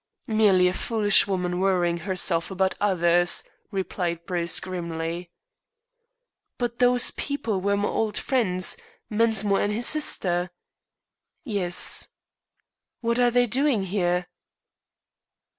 "Merely 0.25 0.67
a 0.67 0.73
foolish 0.73 1.27
woman 1.27 1.59
worrying 1.59 1.97
herself 1.97 2.49
about 2.49 2.73
others," 2.81 3.43
replied 3.69 4.25
Bruce 4.25 4.59
grimly. 4.59 5.29
"But 6.57 6.79
those 6.79 7.11
people 7.11 7.61
were 7.61 7.77
my 7.77 7.87
old 7.89 8.17
friends, 8.17 8.77
Mensmore 9.11 9.61
and 9.61 9.71
his 9.71 9.85
sister?" 9.85 10.49
"Yes." 11.43 12.07
"What 13.01 13.19
are 13.19 13.29
they 13.29 13.45
doing 13.45 13.83
here?" 13.83 14.25